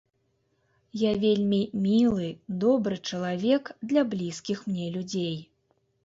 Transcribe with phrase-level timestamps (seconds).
[0.99, 2.29] Я вельмі мілы,
[2.63, 5.37] добры чалавек для блізкіх мне людзей.